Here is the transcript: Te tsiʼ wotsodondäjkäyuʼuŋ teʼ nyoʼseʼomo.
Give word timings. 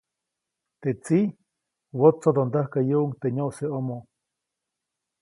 Te 0.81 0.89
tsiʼ 1.03 1.29
wotsodondäjkäyuʼuŋ 1.99 3.09
teʼ 3.19 3.33
nyoʼseʼomo. 3.35 3.97